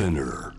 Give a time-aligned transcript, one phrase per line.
[0.00, 0.54] Spinner.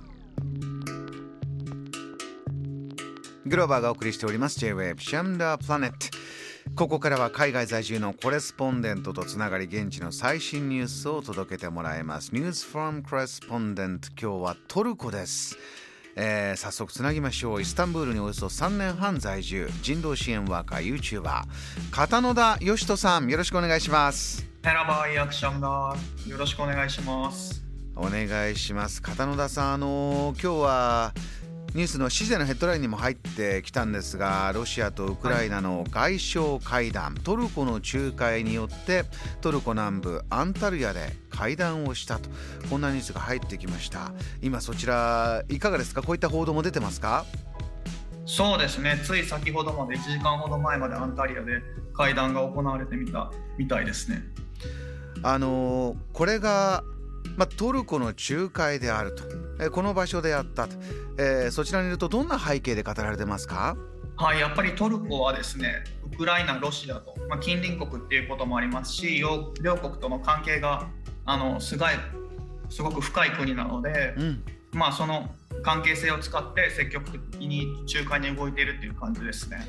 [3.47, 4.59] グローバーがお送りしております。
[4.59, 5.97] J-Wave シャムダープラネット
[6.75, 12.31] ここからは海外在住のコレスポンデントとつながり現地の最新ニュースを届けてもらいます。
[12.33, 15.57] News from Correspondent 今日はトルコです。
[16.15, 17.61] えー、早速つなぎましょう。
[17.63, 19.67] イスタンブールにおよそ3年半在住。
[19.81, 21.45] 人道支援ワーカー YouTuber
[21.89, 24.45] 片野田義人さんよろしくお願いします。
[24.63, 25.95] ヘラバーイアクションが
[26.27, 27.70] よろしくお願いします
[28.01, 29.01] お願いします。
[29.01, 31.13] 片野田さんあのー、今日は
[31.75, 39.05] ニュースの7時のヘッドラインにも入ってきたんですがロシアとウクライナの外相会談、はい、トルコの仲介によって
[39.39, 42.29] トルコ南部アンタルヤで会談をしたと
[42.69, 44.11] こんなニュースが入ってきました。
[44.41, 46.01] 今そちらいかがですか？
[46.01, 47.25] こういった報道も出てますか？
[48.25, 48.99] そうですね。
[49.05, 51.61] つい先ほどまで1時間ほど前までアンタリアで
[51.93, 54.23] 会談が行われてみたみたいですね。
[55.23, 56.83] あのこれが
[57.37, 59.23] まあ、トルコの仲介であると、
[59.59, 60.75] えー、この場所であったと、
[61.17, 63.75] えー、そちらにいるとどんな背景で語られてますか？
[64.17, 70.89] はい、やっぱりトルコはですねウクライナ、ロシアと、まあ、近隣国っていうこともありますし両国との関係が
[71.25, 71.89] あのすごい
[72.69, 75.29] すごく深い国なので、うん、まあ、その
[75.63, 79.65] 関係性を使って積極的に仲介に動いているっていう感じですね。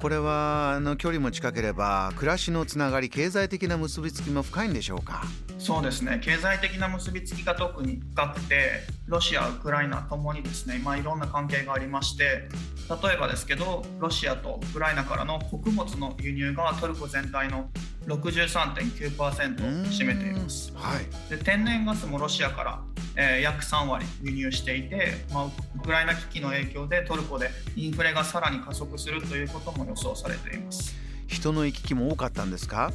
[0.00, 5.22] これはあの距離も近ければ暮らしのつながり経済的な結びつきも深いんでしょうか？
[5.60, 6.20] そうですね。
[6.20, 17.70] 経済的な結びつきが特に深くてロシアウクライナともにですね、まあ、いろんな関係がありまして例えばですけどロシアとウクライナからの穀物の輸入がトルコ全体の
[18.06, 22.80] 63.9%を占めています、はい、で天然ガスもロシアから、
[23.16, 30.94] えー、約3割輸入していて、まあ、ウクライナ危機の影響でトルコでインフレがさらに加速するということも予想されています。
[31.26, 32.92] 人の行き来も多かったんですか？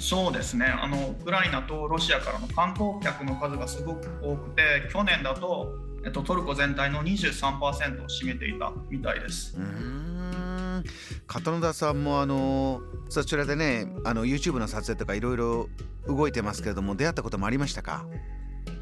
[0.00, 0.66] そうですね。
[0.66, 5.74] あのウクライナとロシアからの観光客の数がすごく多くて去年だと、
[6.04, 9.56] えっと、トルコ全体の23%を占めていたみたいです。
[9.56, 10.84] うん。
[11.26, 12.80] 片野田さんもあの
[13.10, 15.68] そちらでねあの YouTube の撮影とかいろいろ
[16.06, 18.06] 動いてますけれども出会ったこともありましたか？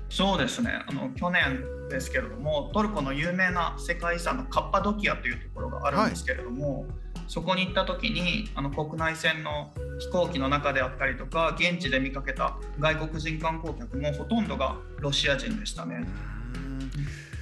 [0.09, 6.91] そうですねあの去年ですけれどもトルコの有名な世界遺産のカッパドキアというところがあるんですけれども、はい
[7.29, 9.71] そこに行った時にあの国内線の
[10.01, 16.07] 飛行機の中であったりとか現地で見かけた外国人観光客もほとんどがロシア人でしたね。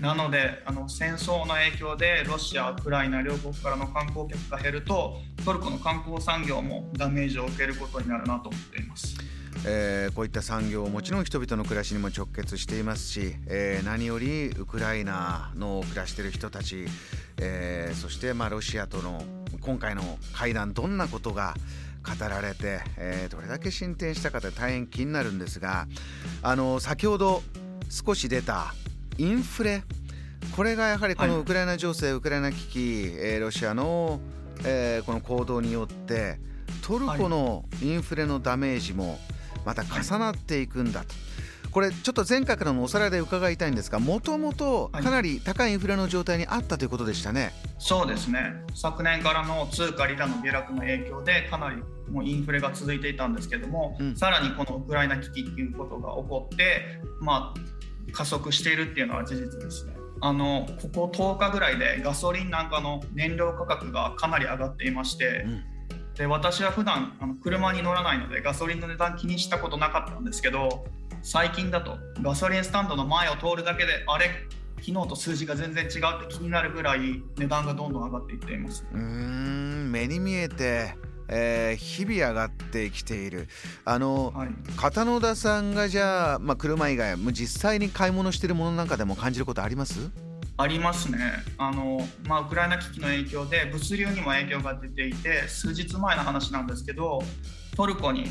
[0.01, 9.17] なのであの戦争の影響でロシア、ウクライナ両国からの観光客が減るとトルコの観光産業もダメージを受けることになるなと思っています。
[9.69, 16.87] えー、こういった産業もちろん人々の暮らしにも直結していますし、えー、何よりウクライナの暮らしている人たち、
[17.39, 19.25] えー、そしてまあロシアとの
[19.61, 21.55] 今回の会談どんなことが
[22.05, 25.89] 語られて、えー、どれだけ進展したかって大変気になるんですが
[26.43, 27.43] あの先ほど
[27.91, 28.73] 少し出た
[29.19, 29.83] インフレ
[30.55, 32.79] これがやはりこのウクライナ情勢、はい、ウクライナ危機、
[33.17, 34.21] えー、ロシアの、
[34.65, 36.39] えー、この行動によって
[36.83, 39.19] トルコのインフレのダメージも
[39.67, 41.15] また重なっていくんだと。
[41.77, 48.55] これちょっと前回からのおさらいで伺いたいんですがもともとかなり高いインフレの状態にあったということでしたね、はい、そうですね。
[48.75, 51.77] 昨年からの通貨リラの下落の影響でかなり
[52.11, 59.97] もうインフレが続いていたんですけども、うん、さらにこのウクライナ危機っていうことが起こってまあ加速しているっていうのは事実ですね。
[60.23, 65.76] あのここ10日ぐらいでガソリンなんかの燃料価格がかなり上がっていまして、うん
[66.17, 70.87] で私は普段あの車に乗らないのでガソリンの値段気にしたことなかったんですけど
[71.23, 74.31] 最近だとガソリンスタンドの前を通るだけであれ
[74.81, 78.87] 昨日と数字が全然違うって気になるぐらい値段がどんどん上がっていっています。
[78.93, 80.95] うん目に見えて
[81.29, 83.49] えー、日々上がってきている。
[83.85, 90.13] あの、はい、片野田さんがじゃあ、まあ、車以外実際に買い物しているものなんかでも感じることあります？
[90.59, 91.19] ありますね
[91.59, 97.21] あの、まあ、ウクライナ危機の影響で物流にも影響が出ていて数日前の話なんですけど
[97.77, 98.27] トルコに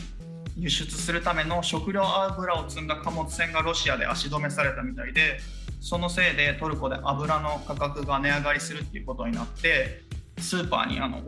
[0.57, 5.39] 輸出するための食料油を積んだ貨物船がロシアで足止めされたみたいで
[5.81, 10.01] そのせいでトルコで油の価格が値上がりするっていうことになって
[10.39, 11.21] スーパーにあの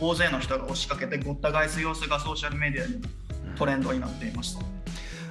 [0.00, 3.02] 大勢の人が押しかけてごった返す様子がソーシャルメディアにも
[3.56, 4.77] トレンドになっていました。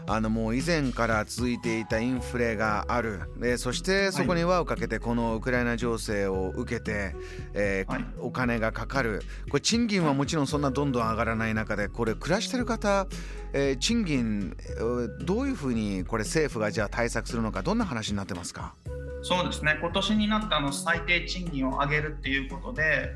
[0.10, 3.22] あのもう以前から続いていたインフレがある。
[3.38, 7.16] でそしてそこに輪をかけてこのウクライナ情勢を受けて、
[7.54, 9.22] えーはい、お金がかかる。
[9.50, 13.08] これ賃金はもちろんそんなどんどん上がらない中でこれ暮らしてる方、
[13.54, 14.56] えー、賃金
[15.26, 18.76] どういうふうにこれ政府がじゃあ対策するのかどんな話になってますか？
[19.24, 19.78] そうですね。
[19.82, 23.12] 今年になったの最低賃金を上げるっていうことで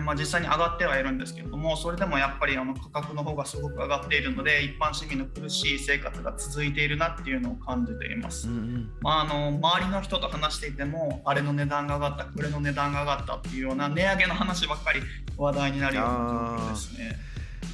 [0.00, 15.00] まあ、実際に上がってはいるんですけれどもそれでもやっぱりあの価格の方がすごく上がっているので一般市民の苦しい生活が続いているなっていうのを感じています、うんうん、まあ、あの周りの人と話していてもあれの値段が上がったこれの値段が上がったっていうような値上げの話ばっかり
[15.36, 16.10] 話題になるような
[16.58, 17.16] 状況ですね。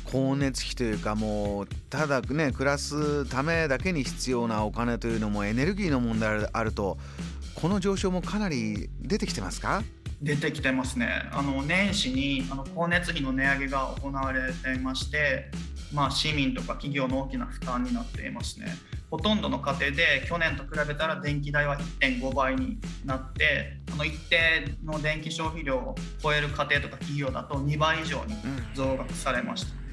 [0.07, 6.97] 光熱費というかもうただね暮らすためだけに必要なお金というのもエネルギーの問題あると
[7.57, 9.83] この上昇もかなり出てきてますか？
[10.23, 11.29] 出てきてますね。
[11.33, 15.51] あの年始にあの光熱費の値上げが行われていまして、
[15.93, 18.67] まあ、市民とか企業の大きな負担になっていますね。
[19.11, 28.35] ほとんどの家庭で去年と比べたら電気代は1.5倍になってあの一定の電気消費量を超える家庭とか企業だと2倍以上に
[28.75, 29.86] 増額されました、うん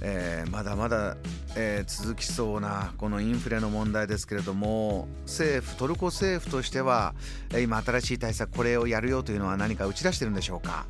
[0.00, 1.16] えー、まだまだ、
[1.56, 7.14] えー、続きそうなこのインフレの問題ですけれども政府トルコ政府としては
[7.60, 10.86] 今新しい対策これをやるよというのは何か打ち出してるんでしょうか？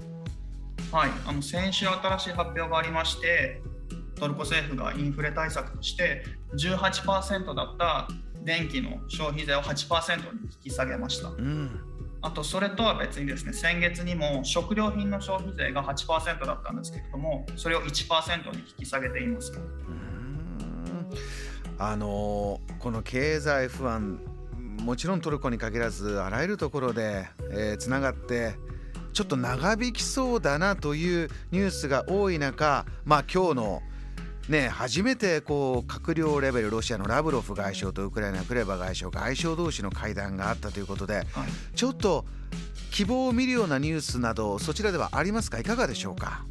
[0.92, 3.60] はいあの先週新しい発表がありまして
[4.14, 6.24] トルコ政府がインフレ対策として
[6.54, 8.08] 18%だった
[8.42, 11.28] 電気の消費税を8%に引き下げました。
[11.28, 11.80] うん
[12.20, 19.52] あとそれとは別にですね先月にも食料品の消費税が8%だったんですけれどもそれを1%に引き下げています。
[21.80, 24.20] あのこの経済不安
[24.80, 27.28] もちろんトルコに限らずあらゆるところで
[27.78, 28.56] つな、えー、がって
[29.12, 33.82] ちょっと長引きそうだなというニュースが多い中まあ今日の
[34.48, 41.26] ね、初めてこう閣僚レベルロシアのラブロフ外相とウクライナのクレバ外相外相同士の会談があったということで、はい、
[41.76, 42.24] ちょっと
[42.90, 45.58] 希望を見るようなニュースなどそちらではありますか？
[45.58, 46.46] いかがでしょうか？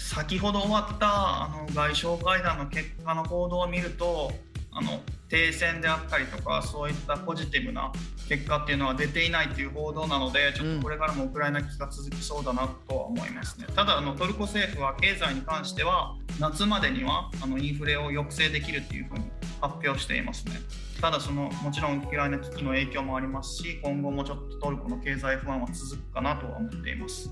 [0.00, 4.32] 先ほど終わったあの外相会談の結果の報道を見ると
[4.72, 7.92] あの停戦であったりとかそういったポジティブな
[8.28, 13.66] 結果っていうのは出ていないという報道なのでちょっとこれからもウクライナ危機が続きそうだなとは思いますね。
[13.76, 19.24] ただあのトルコ政府は経済に関しては夏までにはあのインフレを抑制できるっていうふうに
[19.60, 20.52] 発表していますね。
[21.00, 27.30] ただそのもちろんウクライナ危機の影響もありますし今後もちょっとトルコの経済不安は続くかなとは思っています。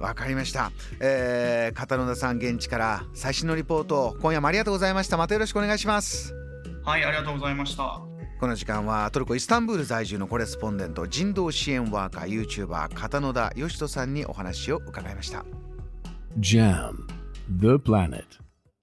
[0.00, 5.16] わかりました、えー、片野田さん現地から最新のリポート今夜もありがとうございました。
[5.16, 6.34] またよろしくお願いします。
[6.84, 8.00] はいありがとうございました。
[8.38, 15.46] この時間はトルコイスタンブール在住のコレスポンデント人道支援ワーカー YouTuber 片野田義人さんにお話を伺いました。
[16.38, 17.15] JAM
[17.48, 18.38] The Planet